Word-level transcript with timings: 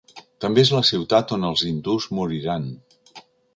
També 0.45 0.63
és 0.67 0.71
la 0.75 0.79
ciutat 0.91 1.35
on 1.37 1.45
els 1.51 1.63
hindús 1.73 2.09
moriran. 2.21 2.69